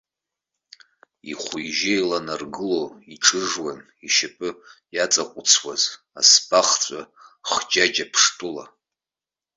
Ихәыижьы 1.31 1.89
еиланаргыло 1.95 2.83
иҿыжуан 3.13 3.79
ишьапы 4.07 4.49
иаҵаҟәыцуаз 4.95 5.83
асы 6.19 6.39
бахҵәа 6.47 7.01
хџьаџьа 7.49 8.05
ԥштәала. 8.11 8.63